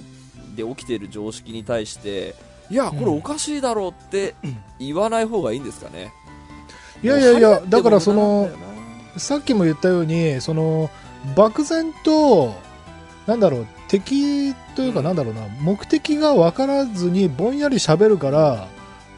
[0.55, 2.35] で起きている常識に対して、
[2.69, 4.35] いや、これおかしいだろうって
[4.77, 6.13] 言わない方がいいんですかね。
[7.01, 8.47] いやいやいや、だからその
[9.17, 10.91] さっきも言ったように、その、
[11.35, 12.53] 漠然と、
[13.25, 15.05] なんだろう、敵というか、うん。
[15.05, 18.67] なんだろうな、目的が分からずにぼんやり喋るから、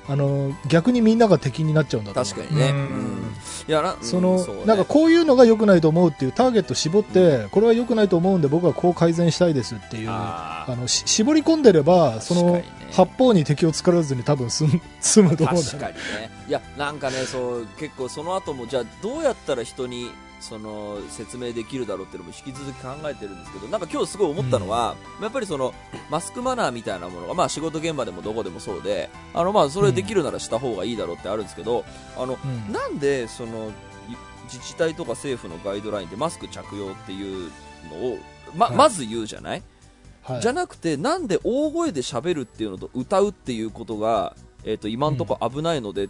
[0.08, 2.70] あの、逆にみんなが敵になっちゃうんだと確かにね。
[2.72, 2.76] うん。
[2.76, 3.34] うん。
[3.68, 4.66] いやな、その、うんうね。
[4.66, 15.94] なんかこういうのが良くないと思うっていうターゲット絞って、これは良くないと思うんで僕はこう改善したいですっていう、ああーの、し絞り込んでれば、その確かにね、八方に敵を作らずに多分済む、 済むと思うんだ確よね。
[15.94, 16.32] かにね。
[16.48, 20.10] いや、なんかね、そう、結構その後も、じゃあどうやったら人に、
[20.42, 25.74] その、説明できるだろうっていうのも引き続き考えてるんですけど、なんか今日すごい思ったのは、やっぱりその、
[26.10, 31.86] マスクマナーみたいなものが、まあ仕事現場でもどこでもそうで、あの、まあそれできるならした方がいいだろうってあるんですけど、
[32.18, 32.74] あの、うん。
[32.74, 33.72] なんで、その、い
[34.52, 37.52] 自治体とか政府のガイドラインでマスク着用っていう
[37.90, 38.18] のを、
[38.56, 38.76] ま、はい。
[38.76, 39.64] まず言うじゃない？
[40.24, 40.42] はい。
[40.42, 46.10] じゃなくて、なんで大声で喋るっていうのと歌うっていうことが、えっ、と、今んとこ危ないのでっ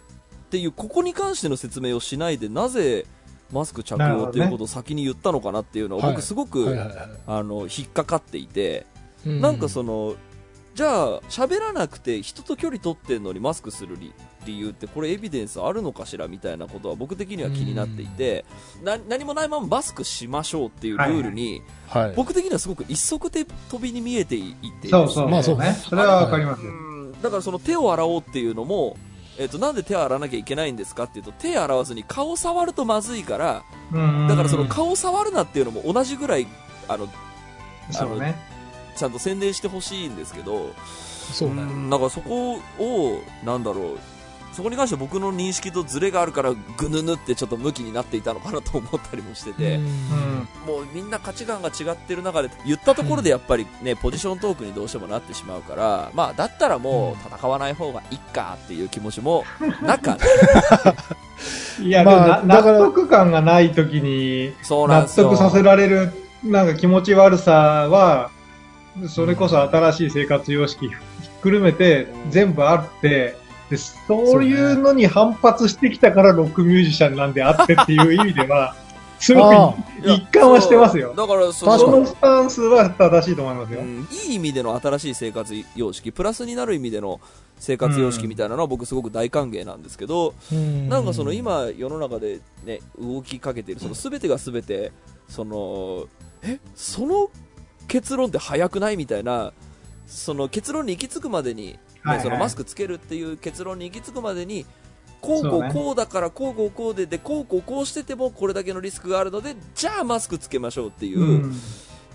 [0.50, 3.06] ていう、ここに関しての説明をしないで、なぜ
[3.52, 6.76] マスク着用っていうことを先に言ったのかなっていうのは、はい僕すごく、
[7.26, 8.86] あの、引っかかっていて、
[9.26, 10.16] うなんかその、
[10.74, 14.12] じゃあ、喋らなくて人と距離取ってんのにマスクする理
[14.44, 18.44] 理由って、これエビデンスあるのかしらみたいなことは僕的には気になっていて、
[18.82, 22.12] な何もないままマスクしましょうっていうルールに、はい。
[22.16, 23.46] 僕的にはすごく一足飛
[23.78, 25.28] びに見えていて、そうそう。
[25.28, 25.72] まあそうね。
[25.72, 26.62] それはわかります
[27.22, 28.96] だからその手を洗おうっていうのも、
[29.38, 36.46] えっとなんで手を洗わなきゃいけないんですかっていうと手洗わずに顔触るとまずいからうんだからその顔触るなっていうのも同じぐらい
[36.88, 37.08] あの
[37.90, 38.36] そうね。
[38.94, 40.70] ちゃんと宣伝してほしいんですけど
[41.32, 41.62] そうね。
[41.62, 42.60] んだからそこを
[43.44, 43.98] なんだろう
[44.52, 49.78] そこに関しては僕の認識とズレがあるからぐぬぬってちょっと向きになっていたのかなと思ったりもしてて。
[50.66, 59.44] もうみんな価値観が違ってる中で言ったところでやっぱりね、ポジショントークにどうしてもなってしまうから、まあだったらもう戦わない方がいいかっていう気持ちも
[59.82, 60.16] なか
[61.80, 65.08] いや、まあ納得感がないときに、そうなん納。
[65.08, 66.12] 得させられる、
[66.44, 68.30] なんか気持ち悪さは、
[69.08, 73.36] それこそ新しい生活様式ひっくるめて全部あって、
[73.72, 78.76] でそういうのに反発してきたからロックミュージシャンなんであってっていう意味では、
[79.18, 81.14] すご一貫はしてますよ。
[81.16, 83.80] だからそのスタンスは正しいと思いますよ。
[83.80, 87.18] うんいい意味での新しい生活様式、プラスになる意味での
[87.58, 94.92] 生活様式みたいなのは僕すごく大歓迎なんですけど、うんなんかその今世の中でね、動きかけているその全てが全て、
[95.28, 96.04] その、
[96.42, 97.30] え、その
[97.88, 99.54] 結論って早くないみたいな、
[100.06, 102.24] その結論に行き着くまでに、ねはいはい。
[102.24, 104.66] そのマスクつけるっていう結論に行き着くまでに、
[105.20, 111.54] こうこそうこうだからこうこうこうででこうこうこうしててもこれだけのリスクがあるのでじゃあマスクつけましょうっていう、うん。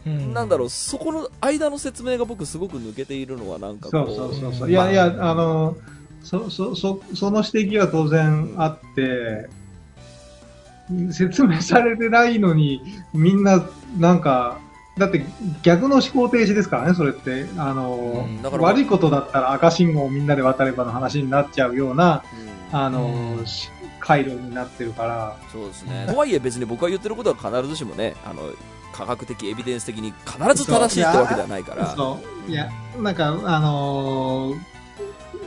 [0.06, 0.34] うん。
[0.34, 4.54] なんだろうそこの間の説明が僕すごく抜けているのはなんかこそううそうそう。
[4.54, 4.71] そう。
[4.71, 5.78] いやいや、あの、
[6.23, 9.50] そ、そ、そ、その指摘は当然あって、
[11.12, 12.82] 説明されてないのに、
[13.13, 13.65] みんな、
[13.97, 14.60] なんか、
[14.98, 15.26] だって
[15.62, 17.46] 逆の思考停止ですからね、それって。
[17.58, 22.24] あの、うん悪いことだったら赤信号をみんなで渡ればの話になっちゃうような、
[22.72, 25.38] うんあの、うんし回路になってるから。
[25.52, 26.08] そうですね。
[26.10, 28.42] とはいえ別に僕が言ってることは必ずしもね、あの、
[28.94, 31.88] 科学的、エビデンス的に必ず正しいってわけではないから。
[31.96, 32.52] そう。
[32.52, 34.78] いや、なんか、あのー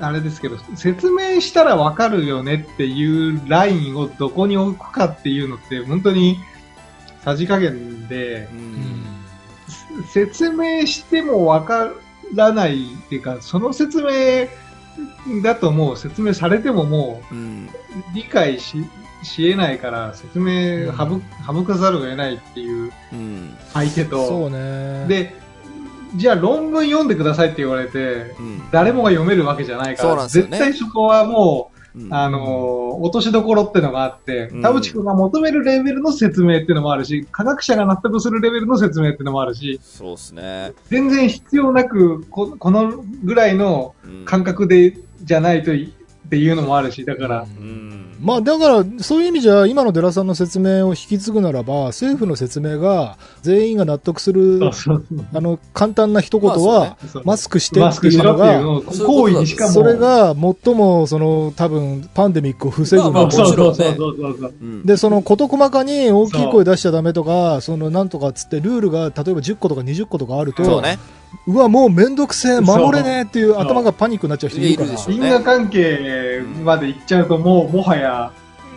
[0.03, 6.39] あれですけど、説明したらわかるよねっていうラインをどこに置くかっていうのって、本当に
[7.23, 8.55] さじ加減でう、。
[8.55, 9.00] うんん
[10.13, 11.93] 説明してもわか
[12.35, 14.49] らないっていうか、その説明
[15.43, 17.35] だともう説明されてももう
[18.15, 18.85] 理解し、
[19.23, 23.57] し得ないから、説明省省かざるを得ないっていううん。
[23.73, 25.07] 相手と、そうね。
[25.07, 25.35] で、
[26.17, 28.71] じゃあ論文読んでくださいって言われて、うん。
[28.71, 31.80] 誰もが読めるわけじゃないから、ね絶対そこはもう、うん
[32.11, 40.73] あのー落としどころってのがあってうん、田淵君が求めるレベルの説明っていうのもあるし、科学者が納得するレベルの説明っていうのもあるし、そうですね。
[40.89, 45.93] 全然必要なく、ここのぐらいのうん感覚で、じゃないとい
[46.27, 48.00] っていうのもあるし、だから、うん。
[48.21, 58.61] まあだから、そういう意味じゃ、今の寺さんの説明を引き継ぐならば、政府の説明が全員が納得するあの、簡単な一言まは、マスクしてっていうのが。
[59.73, 64.55] それが最も、その、多分、パンデミックを防ぐのまあまあそうそうそうもちろんねそうそうそう。
[64.61, 64.65] う。
[64.65, 64.87] ん。
[64.87, 70.79] で、その、事細かに大きい声出しちゃダメとか、その、なんとかっつって、ルールが、例えば10個とか20個とかあると、そ
[71.47, 74.87] うわ、もうめんどくせえ、守れねえっていう頭がパニックになっちゃう人いるから。
[74.89, 78.33] いるでしょ因果関係まで行っちゃうと、もう、もはや、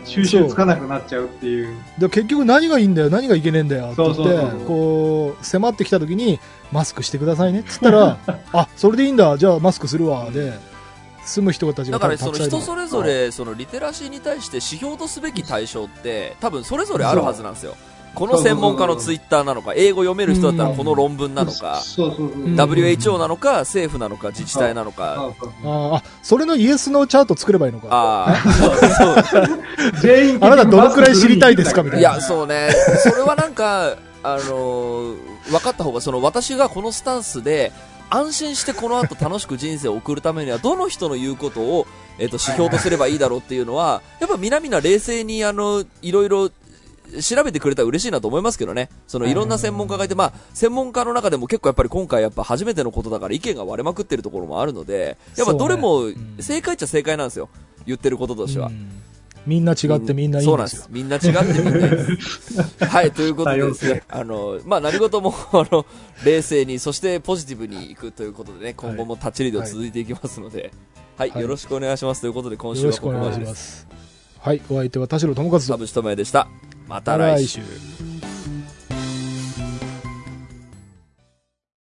[0.06, 1.76] 収集つかなくなっちゃうっていう。
[1.98, 6.40] で結局何がいいんだよ、何がいけねえんだよって言って、そうそうそうそうこう、迫ってきた時に、
[6.72, 8.18] マスクしてくださいねっつったら、
[8.54, 10.54] あ、それでいいんだ、じゃあマスクするわ、で、
[11.26, 17.76] 住む人たちがだからその人それぞれそのリテラシーに対して指標とすべき対象って多分それぞれあるはずなんですよ。
[18.16, 25.32] この専門家のツイッターなのか、英語読める人だったらこの論文なのか、WHO なのか、政府なのか、自治体なのか、
[25.64, 27.88] あーあ、それのイエスのチャート作ればいいのか。
[27.92, 28.36] ああ、
[29.32, 29.60] そう。
[30.02, 31.84] 全員あなたどのくらい知りたいですか？
[31.84, 32.70] みたいや、そうね。
[33.04, 35.18] それはなんか、あのー
[35.50, 37.74] 分かった方が、その私がこのスタンスで、
[38.10, 41.86] 安心してこの後楽しく人生を送るためには、どの人の言うことを、
[42.18, 46.50] えっ、と、指標とすればいいだろうっていうのは、やっぱ皆々冷静に、あの、いろいろ、
[47.22, 48.90] 調べてくれたら嬉しいなと思いますけどね。
[49.08, 56.04] そのいろんな専門家がいて、まあ、専門家の中でも結構やっぱり今回やっぱ初めてのことだから意見が割れまくってるところもあるので、やっぱどれも
[56.40, 57.50] 正解っちゃ正解なんですよ。
[57.86, 58.68] 言ってることとしては。
[58.68, 59.04] うん
[59.46, 62.86] みんな違ってみんないいんですすみんな違ってみんないいです。
[62.86, 65.86] はい、 ということでですね、あの、まあ、何事も、 あの、
[66.24, 70.72] 冷静に、そしてポジティブにいくということでね、今後もタッチリード続いていきますので、
[71.18, 73.56] はい、はいよろしくお願いしますということで、今週はここまでで。
[73.56, 73.86] す。
[74.44, 75.68] はい、お相手は田代智和と。
[75.68, 76.50] 田淵智也でした。
[76.90, 77.48] また来。
[77.48, 77.62] 週。